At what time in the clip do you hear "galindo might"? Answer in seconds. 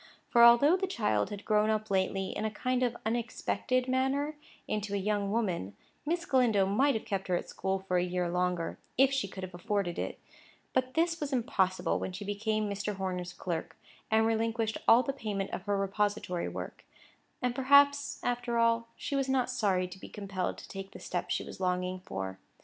6.25-6.95